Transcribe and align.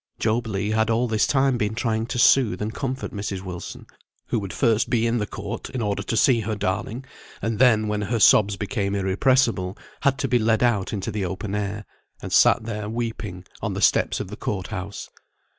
Job 0.17 0.47
Legh 0.47 0.73
had 0.73 0.89
all 0.89 1.07
this 1.07 1.27
time 1.27 1.59
been 1.59 1.75
trying 1.75 2.07
to 2.07 2.17
soothe 2.17 2.59
and 2.59 2.73
comfort 2.73 3.11
Mrs. 3.11 3.41
Wilson, 3.41 3.85
who 4.29 4.39
would 4.39 4.51
first 4.51 4.89
be 4.89 5.05
in 5.05 5.19
the 5.19 5.27
court, 5.27 5.69
in 5.69 5.79
order 5.79 6.01
to 6.01 6.17
see 6.17 6.39
her 6.39 6.55
darling, 6.55 7.05
and 7.39 7.59
then, 7.59 7.87
when 7.87 8.01
her 8.01 8.19
sobs 8.19 8.55
became 8.57 8.95
irrepressible, 8.95 9.77
had 10.01 10.17
to 10.17 10.27
be 10.27 10.39
led 10.39 10.63
out 10.63 10.91
into 10.91 11.11
the 11.11 11.23
open 11.23 11.53
air, 11.53 11.85
and 12.19 12.33
sat 12.33 12.63
there 12.63 12.89
weeping, 12.89 13.45
on 13.61 13.75
the 13.75 13.79
steps 13.81 14.19
of 14.19 14.29
the 14.29 14.35
court 14.35 14.69
house. 14.69 15.11